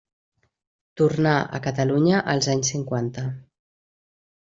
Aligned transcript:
Tornà 1.01 1.33
a 1.57 1.59
Catalunya 1.65 2.21
als 2.33 2.47
anys 2.55 2.71
cinquanta. 2.73 3.27